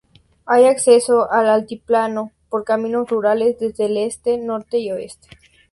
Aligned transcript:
Hay 0.47 0.65
acceso 0.65 1.31
al 1.31 1.47
altiplano 1.47 2.31
por 2.49 2.63
caminos 2.63 3.07
rurales 3.07 3.59
desde 3.59 3.85
el 3.85 3.97
este, 3.97 4.39
norte 4.39 4.79
y 4.79 4.91
oeste. 4.91 5.27